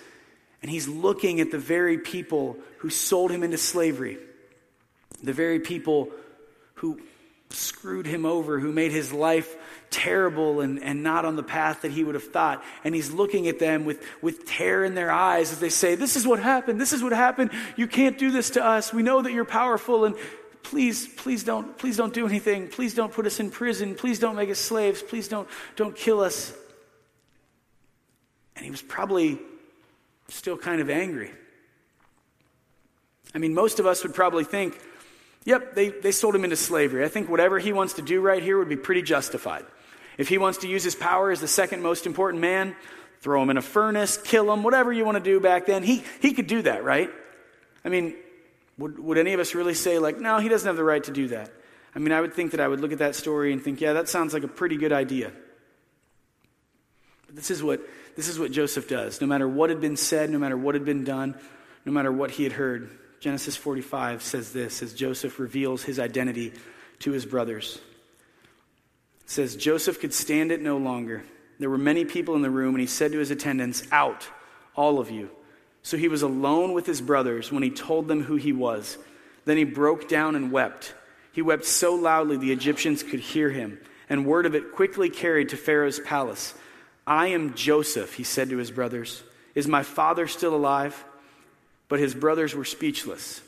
[0.61, 4.18] And he's looking at the very people who sold him into slavery,
[5.22, 6.11] the very people
[6.75, 7.01] who
[7.53, 9.57] screwed him over, who made his life
[9.91, 12.65] terrible and, and not on the path that he would have thought.
[12.85, 16.17] And he's looking at them with, with terror in their eyes as they say, This
[16.17, 16.81] is what happened.
[16.81, 17.51] This is what happened.
[17.77, 18.93] You can't do this to us.
[18.93, 20.17] We know that you're powerful and
[20.62, 22.69] please, please don't, please don't do anything.
[22.69, 23.95] Please don't put us in prison.
[23.95, 25.03] Please don't make us slaves.
[25.03, 26.55] Please don't, don't kill us.
[28.57, 29.38] And he was probably
[30.29, 31.31] still kind of angry.
[33.35, 34.79] I mean, most of us would probably think,
[35.44, 37.05] Yep, they, they sold him into slavery.
[37.05, 39.64] I think whatever he wants to do right here would be pretty justified.
[40.16, 42.76] If he wants to use his power as the second most important man,
[43.20, 46.05] throw him in a furnace, kill him, whatever you want to do back then, he,
[46.20, 47.11] he could do that, right?
[47.85, 48.14] I mean,
[48.78, 51.11] would, would any of us really say, like, no, he doesn't have the right to
[51.12, 51.50] do that?
[51.94, 53.94] I mean, I would think that I would look at that story and think, yeah,
[53.94, 55.33] that sounds like a pretty good idea.
[57.26, 57.81] But this is what,
[58.16, 59.20] this is what Joseph does.
[59.20, 61.35] No matter what had been said, no matter what had been done,
[61.85, 62.90] no matter what he had heard,
[63.22, 66.52] Genesis 45 says this as Joseph reveals his identity
[66.98, 67.78] to his brothers.
[69.20, 71.22] It says, Joseph could stand it no longer.
[71.61, 74.26] There were many people in the room, and he said to his attendants, Out,
[74.74, 75.30] all of you.
[75.85, 78.98] So he was alone with his brothers when he told them who he was.
[79.44, 80.92] Then he broke down and wept.
[81.30, 85.50] He wept so loudly the Egyptians could hear him, and word of it quickly carried
[85.50, 86.54] to Pharaoh's palace.
[87.06, 89.22] I am Joseph, he said to his brothers.
[89.54, 91.04] Is my father still alive?
[91.92, 93.42] But his brothers were speechless,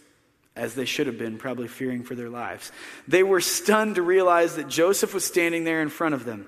[0.54, 2.72] as they should have been, probably fearing for their lives.
[3.08, 6.46] They were stunned to realize that Joseph was standing there in front of them.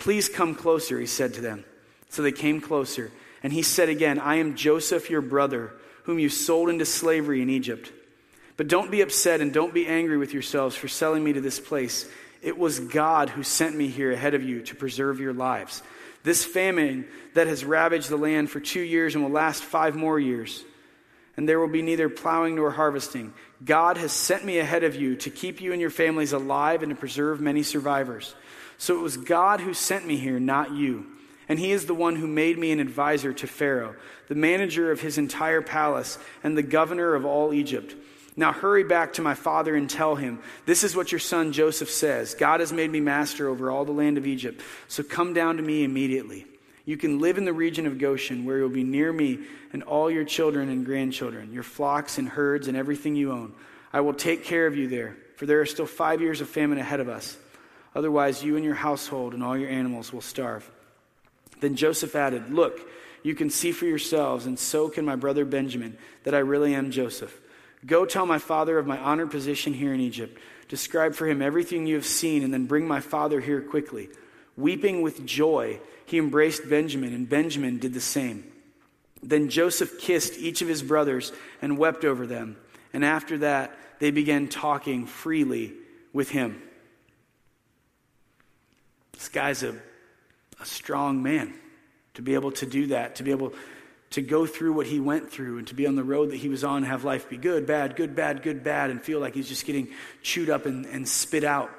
[0.00, 1.64] Please come closer, he said to them.
[2.08, 6.28] So they came closer, and he said again, I am Joseph, your brother, whom you
[6.28, 7.92] sold into slavery in Egypt.
[8.56, 11.60] But don't be upset and don't be angry with yourselves for selling me to this
[11.60, 12.10] place.
[12.42, 15.84] It was God who sent me here ahead of you to preserve your lives.
[16.24, 20.18] This famine that has ravaged the land for two years and will last five more
[20.18, 20.64] years,
[21.38, 23.32] and there will be neither plowing nor harvesting.
[23.64, 26.90] God has sent me ahead of you to keep you and your families alive and
[26.90, 28.34] to preserve many survivors.
[28.76, 31.06] So it was God who sent me here, not you.
[31.48, 33.94] And he is the one who made me an advisor to Pharaoh,
[34.26, 37.94] the manager of his entire palace, and the governor of all Egypt.
[38.34, 41.90] Now hurry back to my father and tell him, This is what your son Joseph
[41.90, 44.60] says God has made me master over all the land of Egypt.
[44.88, 46.46] So come down to me immediately.
[46.88, 49.40] You can live in the region of Goshen, where you'll be near me
[49.74, 53.52] and all your children and grandchildren, your flocks and herds and everything you own.
[53.92, 56.78] I will take care of you there, for there are still five years of famine
[56.78, 57.36] ahead of us.
[57.94, 60.70] Otherwise, you and your household and all your animals will starve.
[61.60, 62.80] Then Joseph added, Look,
[63.22, 66.90] you can see for yourselves, and so can my brother Benjamin, that I really am
[66.90, 67.38] Joseph.
[67.84, 70.38] Go tell my father of my honored position here in Egypt.
[70.68, 74.08] Describe for him everything you have seen, and then bring my father here quickly.
[74.58, 78.44] Weeping with joy, he embraced Benjamin, and Benjamin did the same.
[79.22, 81.30] Then Joseph kissed each of his brothers
[81.62, 82.56] and wept over them.
[82.92, 85.74] And after that, they began talking freely
[86.12, 86.60] with him.
[89.12, 89.76] This guy's a,
[90.60, 91.54] a strong man
[92.14, 93.54] to be able to do that, to be able
[94.10, 96.48] to go through what he went through and to be on the road that he
[96.48, 99.48] was on, have life be good, bad, good, bad, good, bad, and feel like he's
[99.48, 99.86] just getting
[100.20, 101.70] chewed up and, and spit out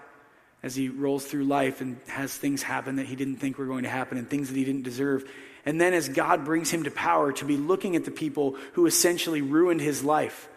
[0.62, 3.84] as he rolls through life and has things happen that he didn't think were going
[3.84, 5.30] to happen and things that he didn't deserve.
[5.66, 8.86] And then as God brings him to power, to be looking at the people who
[8.86, 10.50] essentially ruined his life,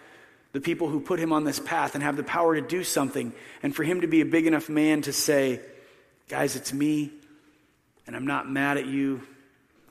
[0.53, 3.33] the people who put him on this path and have the power to do something,
[3.63, 5.61] and for him to be a big enough man to say,
[6.29, 7.11] Guys, it's me,
[8.07, 9.23] and I'm not mad at you.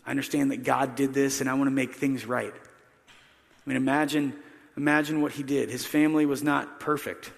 [0.06, 2.54] I understand that God did this and I want to make things right.
[2.54, 4.34] I mean, imagine,
[4.76, 5.70] imagine what he did.
[5.70, 7.32] His family was not perfect.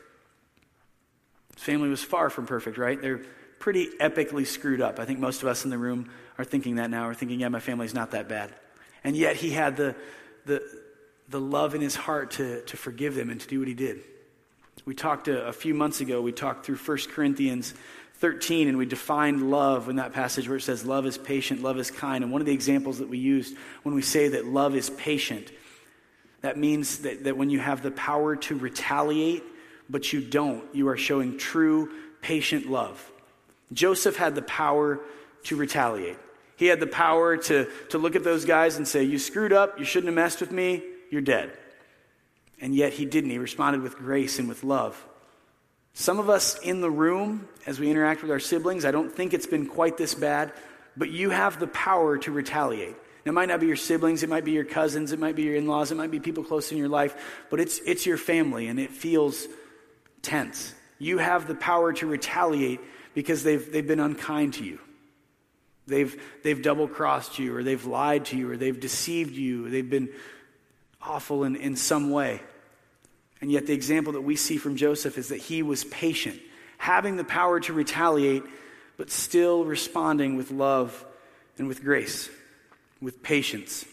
[1.55, 3.01] Family was far from perfect, right?
[3.01, 3.21] They're
[3.59, 4.99] pretty epically screwed up.
[4.99, 7.07] I think most of us in the room are thinking that now.
[7.07, 8.53] We're thinking, yeah, my family's not that bad.
[9.03, 9.95] And yet he had the,
[10.45, 10.61] the,
[11.29, 14.01] the love in his heart to, to forgive them and to do what he did.
[14.85, 17.73] We talked a, a few months ago, we talked through 1 Corinthians
[18.15, 21.77] 13 and we defined love in that passage where it says love is patient, love
[21.77, 22.23] is kind.
[22.23, 25.51] And one of the examples that we used when we say that love is patient,
[26.41, 29.43] that means that, that when you have the power to retaliate,
[29.89, 31.91] but you don't, you are showing true
[32.21, 33.11] patient love.
[33.71, 34.99] Joseph had the power
[35.43, 36.17] to retaliate.
[36.55, 39.79] He had the power to, to look at those guys and say, You screwed up,
[39.79, 41.51] you shouldn't have messed with me, you're dead.
[42.61, 43.31] And yet he didn't.
[43.31, 45.03] He responded with grace and with love.
[45.93, 49.33] Some of us in the room, as we interact with our siblings, I don't think
[49.33, 50.53] it's been quite this bad,
[50.95, 52.95] but you have the power to retaliate.
[53.25, 55.55] It might not be your siblings, it might be your cousins, it might be your
[55.55, 57.15] in laws, it might be people close in your life,
[57.49, 59.47] but it's, it's your family and it feels
[60.23, 60.73] tense.
[60.97, 62.79] You have the power to retaliate
[63.13, 64.79] because they've, they've been unkind to you.
[65.85, 69.89] They've, they've double crossed you, or they've lied to you, or they've deceived you, they've
[69.89, 70.09] been
[71.01, 72.41] awful in, in some way.
[73.41, 76.39] And yet, the example that we see from Joseph is that he was patient,
[76.77, 78.43] having the power to retaliate,
[78.95, 81.05] but still responding with love
[81.57, 82.29] and with grace,
[83.01, 83.83] with patience.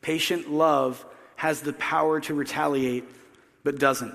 [0.00, 3.04] Patient love has the power to retaliate,
[3.64, 4.14] but doesn't.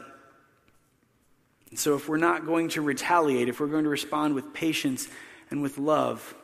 [1.70, 5.08] And so, if we're not going to retaliate, if we're going to respond with patience
[5.50, 6.36] and with love,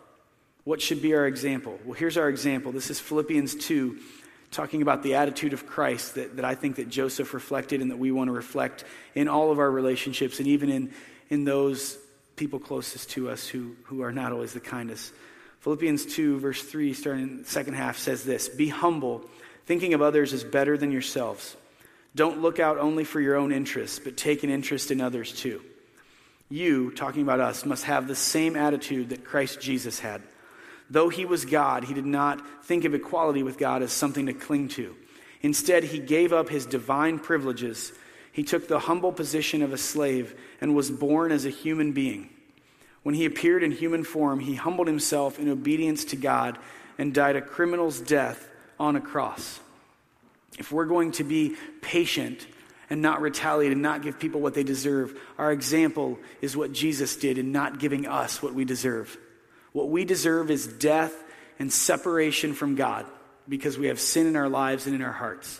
[0.63, 1.79] what should be our example?
[1.83, 2.71] Well, here's our example.
[2.71, 3.99] This is Philippians 2,
[4.51, 7.99] talking about the attitude of Christ that, that I think that Joseph reflected and that
[7.99, 10.93] we want to reflect in all of our relationships and even in,
[11.29, 11.97] in those
[12.36, 15.13] people closest to us who, who are not always the kindest.
[15.59, 19.25] Philippians 2, verse 3, starting in the second half, says this Be humble,
[19.65, 21.55] thinking of others as better than yourselves.
[22.15, 25.62] Don't look out only for your own interests, but take an interest in others too.
[26.49, 30.21] You, talking about us, must have the same attitude that Christ Jesus had.
[30.89, 34.34] Though he was God, he did not think of equality with God as something to
[34.34, 34.95] cling to.
[35.41, 37.91] Instead, he gave up his divine privileges.
[38.32, 42.30] He took the humble position of a slave and was born as a human being.
[43.02, 46.58] When he appeared in human form, he humbled himself in obedience to God
[46.97, 48.47] and died a criminal's death
[48.80, 49.60] on a cross.
[50.59, 52.45] If we're going to be patient
[52.89, 57.15] and not retaliate and not give people what they deserve, our example is what Jesus
[57.15, 59.17] did in not giving us what we deserve.
[59.71, 61.13] What we deserve is death
[61.59, 63.05] and separation from God
[63.49, 65.59] because we have sin in our lives and in our hearts.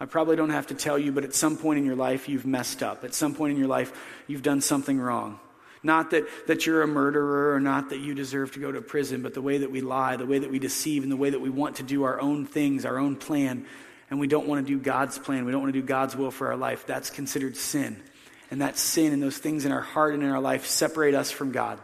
[0.00, 2.46] I probably don't have to tell you, but at some point in your life, you've
[2.46, 3.04] messed up.
[3.04, 3.92] At some point in your life,
[4.26, 5.40] you've done something wrong.
[5.82, 9.22] Not that, that you're a murderer or not that you deserve to go to prison,
[9.22, 11.40] but the way that we lie, the way that we deceive, and the way that
[11.40, 13.66] we want to do our own things, our own plan,
[14.10, 15.44] and we don't want to do God's plan.
[15.44, 16.86] We don't want to do God's will for our life.
[16.86, 18.02] That's considered sin.
[18.50, 21.30] And that sin and those things in our heart and in our life separate us
[21.30, 21.78] from God.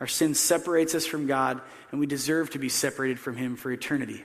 [0.00, 3.70] Our sin separates us from God, and we deserve to be separated from Him for
[3.70, 4.22] eternity.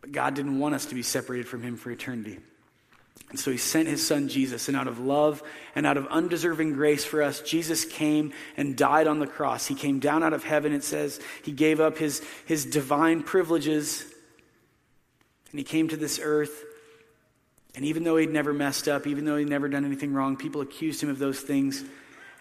[0.00, 2.38] But God didn't want us to be separated from Him for eternity.
[3.30, 5.42] And so He sent His Son Jesus, and out of love
[5.74, 9.66] and out of undeserving grace for us, Jesus came and died on the cross.
[9.66, 11.18] He came down out of heaven, it says.
[11.42, 14.04] He gave up His, his divine privileges,
[15.52, 16.64] and He came to this earth.
[17.74, 20.60] And even though he'd never messed up, even though he'd never done anything wrong, people
[20.60, 21.82] accused him of those things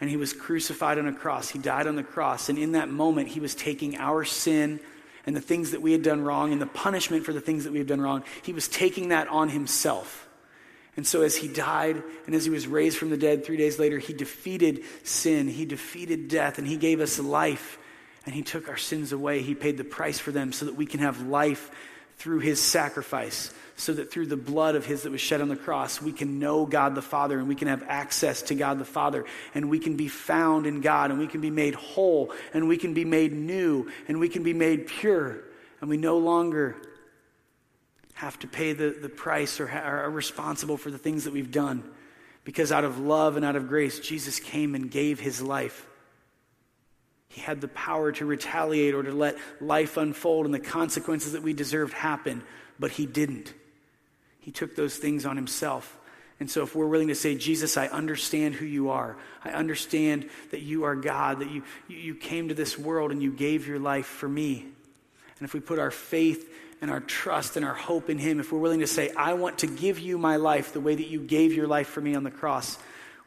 [0.02, 1.50] and he was crucified on a cross.
[1.50, 2.50] He died on the cross.
[2.50, 4.80] And in that moment, he was taking our sin
[5.28, 7.72] and the things that we had done wrong and the punishment for the things that
[7.72, 8.24] we had done wrong.
[8.42, 10.28] He was taking that on himself.
[10.98, 13.80] And so, as he died and as he was raised from the dead three days
[13.80, 17.78] later, he defeated sin, he defeated death, and he gave us life.
[18.26, 19.42] And he took our sins away.
[19.42, 21.72] He paid the price for them so that we can have life
[22.22, 25.56] through his sacrifice so that through the blood of his that was shed on the
[25.56, 28.86] cross, we can know God the Father and we can have access to God the
[28.86, 32.68] Father and we can be found in God and we can be made whole and
[32.68, 35.40] we can be made new and we can be made pure
[35.80, 36.76] and we no longer
[38.14, 41.84] have to pay the, the price or are responsible for the things that we've done.
[42.44, 45.88] Because out of love and out of grace, Jesus came and gave his life.
[47.32, 51.42] He had the power to retaliate or to let life unfold and the consequences that
[51.42, 52.44] we deserved happen,
[52.78, 53.54] but he didn't.
[54.42, 55.98] He took those things on himself.
[56.42, 59.16] And so, if we're willing to say, Jesus, I understand who you are,
[59.46, 63.32] I understand that you are God, that you, you came to this world and you
[63.32, 64.66] gave your life for me.
[65.40, 68.52] And if we put our faith and our trust and our hope in Him, if
[68.52, 71.22] we're willing to say, I want to give you my life the way that you
[71.22, 72.78] gave your life for me on the cross,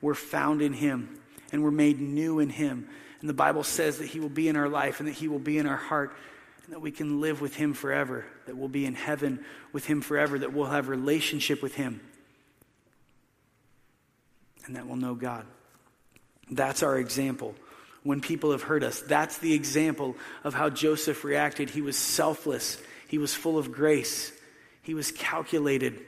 [0.02, 1.20] we're found in Him
[1.52, 2.86] and we're made new in Him.
[3.24, 5.38] And the Bible says that He will be in our life and that He will
[5.38, 6.14] be in our heart
[6.62, 10.02] and that we can live with Him forever, that we'll be in heaven with Him
[10.02, 12.02] forever, that we'll have relationship with Him,
[14.66, 15.46] and that we'll know God.
[16.50, 17.54] That's our example.
[18.02, 21.70] When people have hurt us, that's the example of how Joseph reacted.
[21.70, 22.76] He was selfless,
[23.08, 24.32] he was full of grace,
[24.82, 25.98] he was calculated,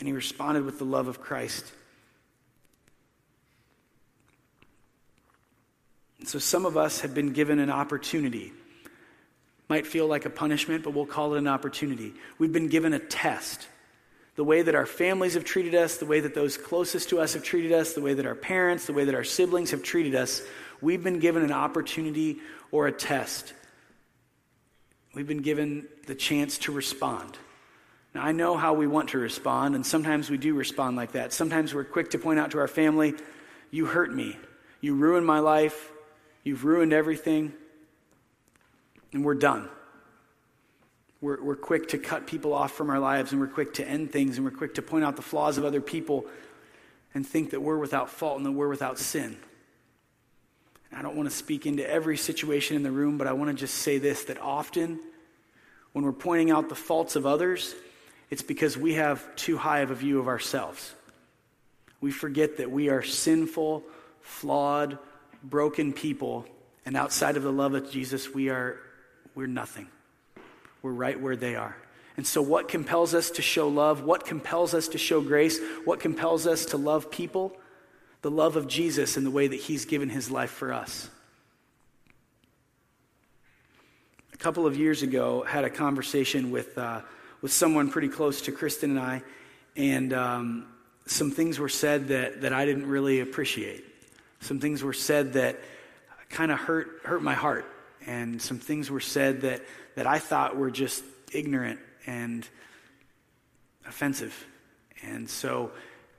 [0.00, 1.72] and he responded with the love of Christ.
[6.24, 8.52] So some of us have been given an opportunity
[9.70, 12.12] might feel like a punishment, but we'll call it an opportunity.
[12.38, 13.68] We've been given a test.
[14.34, 17.34] The way that our families have treated us, the way that those closest to us
[17.34, 20.16] have treated us, the way that our parents, the way that our siblings have treated
[20.16, 20.42] us,
[20.80, 22.38] we've been given an opportunity
[22.72, 23.54] or a test.
[25.14, 27.38] We've been given the chance to respond.
[28.12, 31.32] Now, I know how we want to respond, and sometimes we do respond like that.
[31.32, 33.14] Sometimes we're quick to point out to our family,
[33.70, 34.36] You hurt me.
[34.80, 35.92] You ruined my life.
[36.44, 37.52] You've ruined everything
[39.12, 39.68] and we're done.
[41.20, 44.10] We're, we're quick to cut people off from our lives, and we're quick to end
[44.10, 46.24] things, and we're quick to point out the flaws of other people
[47.12, 49.36] and think that we're without fault and that we're without sin.
[50.92, 53.54] I don't want to speak into every situation in the room, but I want to
[53.54, 54.98] just say this that often
[55.92, 57.74] when we're pointing out the faults of others,
[58.28, 60.94] it's because we have too high of a view of ourselves.
[62.00, 63.84] We forget that we are sinful,
[64.20, 64.98] flawed,
[65.42, 66.46] broken people,
[66.84, 68.78] and outside of the love of Jesus, we are
[69.34, 69.88] we're nothing.
[70.82, 71.76] We're right where they are.
[72.16, 74.02] And so, what compels us to show love?
[74.02, 75.58] What compels us to show grace?
[75.84, 77.56] What compels us to love people?
[78.22, 81.08] The love of Jesus and the way that He's given His life for us.
[84.34, 87.00] A couple of years ago, had a conversation with, uh,
[87.40, 89.22] with someone pretty close to Kristen and I,
[89.76, 90.66] and um,
[91.06, 93.84] some things were said that, that I didn't really appreciate.
[94.40, 95.60] Some things were said that
[96.28, 97.66] kind of hurt, hurt my heart
[98.06, 99.62] and some things were said that,
[99.94, 102.48] that I thought were just ignorant and
[103.86, 104.46] offensive.
[105.02, 105.72] And so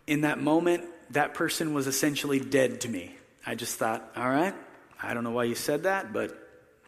[0.07, 3.15] in that moment, that person was essentially dead to me.
[3.45, 4.53] I just thought, all right,
[5.01, 6.37] I don't know why you said that, but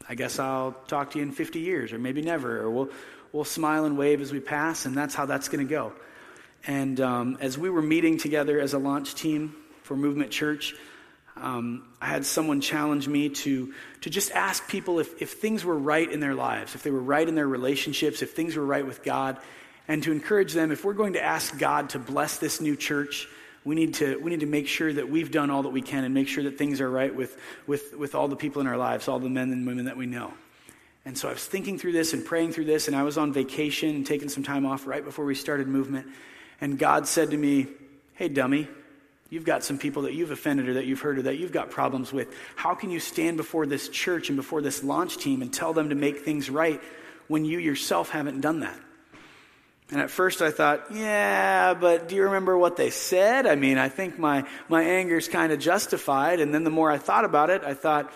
[0.07, 2.89] I guess I'll talk to you in 50 years or maybe never, or we'll,
[3.31, 5.93] we'll smile and wave as we pass, and that's how that's going to go.
[6.65, 10.75] And um, as we were meeting together as a launch team for Movement Church,
[11.35, 15.77] um, I had someone challenge me to, to just ask people if, if things were
[15.77, 18.85] right in their lives, if they were right in their relationships, if things were right
[18.85, 19.37] with God,
[19.87, 23.27] and to encourage them if we're going to ask God to bless this new church,
[23.65, 26.03] we need to, we need to make sure that we've done all that we can
[26.03, 28.77] and make sure that things are right with, with, with all the people in our
[28.77, 30.33] lives, all the men and women that we know.
[31.05, 33.33] And so I was thinking through this and praying through this, and I was on
[33.33, 36.07] vacation taking some time off right before we started movement.
[36.61, 37.67] And God said to me,
[38.13, 38.67] Hey, dummy,
[39.33, 41.71] you've got some people that you've offended or that you've hurt or that you've got
[41.71, 42.31] problems with.
[42.55, 45.89] How can you stand before this church and before this launch team and tell them
[45.89, 46.79] to make things right
[47.27, 48.79] when you yourself haven't done that?
[49.89, 53.47] And at first I thought, yeah, but do you remember what they said?
[53.47, 56.39] I mean, I think my, my anger is kind of justified.
[56.39, 58.13] And then the more I thought about it, I thought,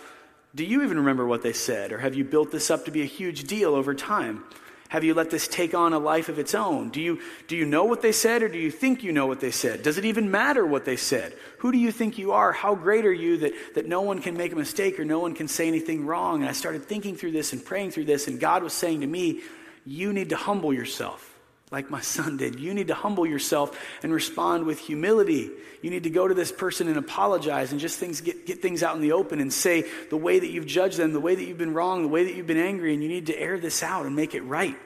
[0.53, 1.91] do you even remember what they said?
[1.91, 4.43] Or have you built this up to be a huge deal over time?
[4.89, 6.89] Have you let this take on a life of its own?
[6.89, 9.39] Do you, do you know what they said or do you think you know what
[9.39, 9.83] they said?
[9.83, 11.33] Does it even matter what they said?
[11.59, 12.51] Who do you think you are?
[12.51, 15.33] How great are you that, that no one can make a mistake or no one
[15.33, 16.41] can say anything wrong?
[16.41, 19.07] And I started thinking through this and praying through this, and God was saying to
[19.07, 19.41] me,
[19.85, 21.36] You need to humble yourself
[21.72, 22.59] like my son did.
[22.59, 25.49] You need to humble yourself and respond with humility.
[25.82, 28.84] You need to go to this person and apologize and just things get, get things
[28.84, 31.43] out in the open and say the way that you've judged them, the way that
[31.43, 33.84] you've been wrong, the way that you've been angry, and you need to air this
[33.84, 34.78] out and make it right.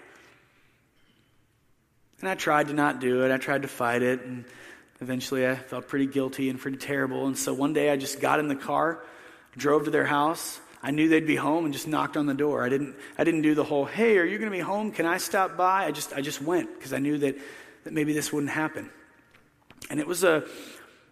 [2.19, 3.31] And I tried to not do it.
[3.31, 4.21] I tried to fight it.
[4.21, 4.45] And
[5.01, 7.27] eventually I felt pretty guilty and pretty terrible.
[7.27, 9.03] And so one day I just got in the car,
[9.55, 12.63] drove to their house, I knew they'd be home and just knocked on the door.
[12.63, 14.91] I didn't, I didn't do the whole, hey, are you going to be home?
[14.91, 15.85] Can I stop by?
[15.85, 17.37] I just, I just went because I knew that,
[17.83, 18.89] that maybe this wouldn't happen.
[19.89, 20.37] And it was a,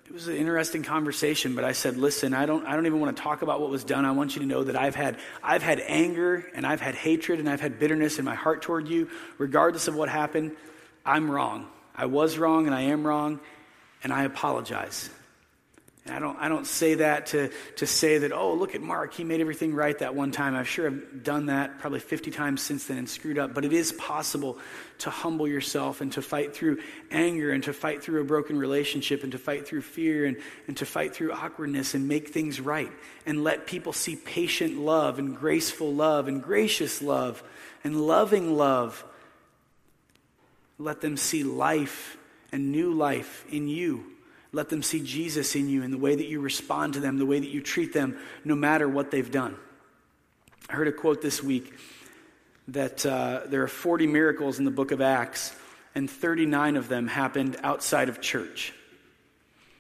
[0.05, 3.15] it was an interesting conversation, but I said, listen, I don't, I don't even want
[3.15, 4.05] to talk about what was done.
[4.05, 7.39] I want you to know that I've had, I've had anger and I've had hatred
[7.39, 9.09] and I've had bitterness in my heart toward you.
[9.38, 10.55] Regardless of what happened,
[11.05, 11.67] I'm wrong.
[11.95, 13.39] I was wrong and I am wrong,
[14.03, 15.09] and I apologize.
[16.10, 19.14] I don't, I don't say that to, to say that, oh, look at Mark.
[19.14, 20.55] He made everything right that one time.
[20.55, 23.53] I'm sure I've done that probably 50 times since then and screwed up.
[23.53, 24.57] But it is possible
[24.99, 26.80] to humble yourself and to fight through
[27.12, 30.38] anger and to fight through a broken relationship and to fight through fear and,
[30.68, 32.91] and to fight through awkwardness and make things right
[33.26, 37.43] and let people see patient love and graceful love and gracious love
[37.84, 39.03] and loving love.
[40.78, 42.18] Let them see life
[42.51, 44.05] and new life in you
[44.51, 47.25] let them see Jesus in you in the way that you respond to them, the
[47.25, 49.55] way that you treat them, no matter what they've done.
[50.69, 51.73] I heard a quote this week
[52.69, 55.55] that uh, there are 40 miracles in the book of Acts,
[55.95, 58.73] and 39 of them happened outside of church.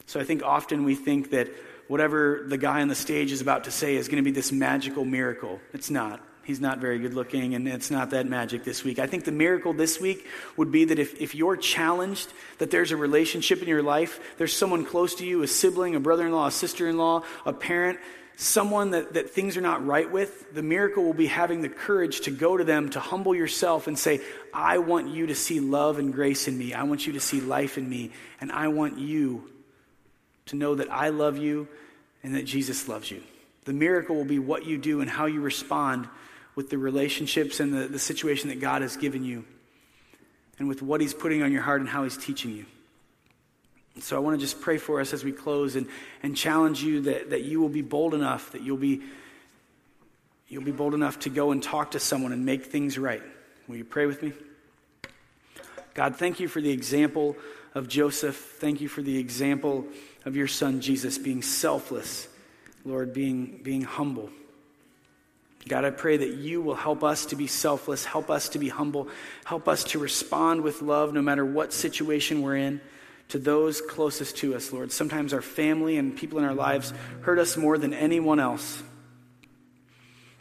[0.05, 1.49] So I think often we think that
[1.87, 4.51] whatever the guy on the stage is about to say is going to be this
[4.51, 5.59] magical miracle.
[5.73, 6.19] It's not.
[6.49, 8.97] He's not very good looking, and it's not that magic this week.
[8.97, 10.25] I think the miracle this week
[10.57, 14.51] would be that if, if you're challenged, that there's a relationship in your life, there's
[14.51, 17.53] someone close to you, a sibling, a brother in law, a sister in law, a
[17.53, 17.99] parent,
[18.35, 22.21] someone that, that things are not right with, the miracle will be having the courage
[22.21, 24.19] to go to them, to humble yourself and say,
[24.51, 26.73] I want you to see love and grace in me.
[26.73, 28.09] I want you to see life in me.
[28.41, 29.51] And I want you
[30.47, 31.67] to know that I love you
[32.23, 33.21] and that Jesus loves you.
[33.65, 36.07] The miracle will be what you do and how you respond
[36.55, 39.45] with the relationships and the, the situation that God has given you,
[40.57, 42.65] and with what He's putting on your heart and how He's teaching you.
[43.99, 45.87] So I want to just pray for us as we close and,
[46.23, 49.01] and challenge you that, that you will be bold enough, that you'll be,
[50.47, 53.21] you'll be bold enough to go and talk to someone and make things right.
[53.67, 54.33] Will you pray with me?
[55.93, 57.35] God, thank you for the example
[57.75, 58.35] of Joseph.
[58.35, 59.85] Thank you for the example
[60.25, 62.27] of your son Jesus being selfless,
[62.85, 64.29] Lord, being, being humble.
[65.69, 68.69] God, I pray that you will help us to be selfless, help us to be
[68.69, 69.07] humble,
[69.45, 72.81] help us to respond with love no matter what situation we're in
[73.27, 74.91] to those closest to us, Lord.
[74.91, 76.91] Sometimes our family and people in our lives
[77.21, 78.81] hurt us more than anyone else.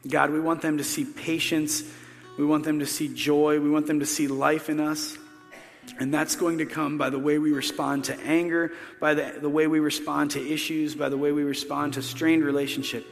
[0.09, 1.83] God, we want them to see patience.
[2.39, 3.61] We want them to see joy.
[3.61, 5.19] We want them to see life in us.
[6.01, 9.51] And that's going to come by the way we respond to anger, by the, the
[9.51, 13.07] way we respond to issues, by the way we respond to strained relationship.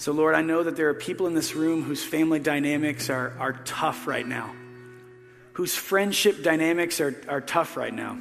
[0.00, 3.34] So, Lord, I know that there are people in this room whose family dynamics are,
[3.38, 4.50] are tough right now,
[5.52, 8.16] whose friendship dynamics are, are tough right now,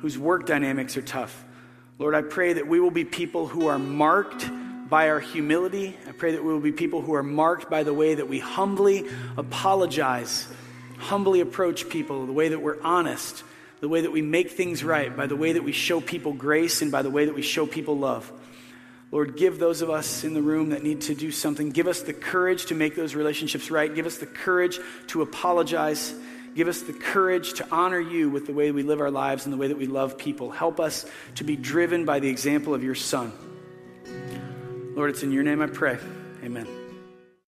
[0.00, 1.44] whose work dynamics are tough.
[2.00, 4.50] Lord, I pray that we will be people who are marked
[4.90, 5.96] by our humility.
[6.08, 8.40] I pray that we will be people who are marked by the way that we
[8.40, 10.48] humbly apologize,
[10.98, 13.44] humbly approach people, the way that we're honest,
[13.78, 16.82] the way that we make things right, by the way that we show people grace,
[16.82, 18.32] and by the way that we show people love.
[19.10, 22.02] Lord, give those of us in the room that need to do something, give us
[22.02, 23.94] the courage to make those relationships right.
[23.94, 24.78] Give us the courage
[25.08, 26.14] to apologize.
[26.54, 29.52] Give us the courage to honor you with the way we live our lives and
[29.52, 30.50] the way that we love people.
[30.50, 31.06] Help us
[31.36, 33.32] to be driven by the example of your Son.
[34.94, 35.98] Lord, it's in your name I pray.
[36.42, 36.87] Amen.